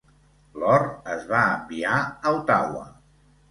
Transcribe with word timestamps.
L'or 0.63 0.85
es 1.17 1.27
va 1.33 1.43
enviar 1.59 2.01
a 2.09 2.35
Ottawa. 2.41 2.85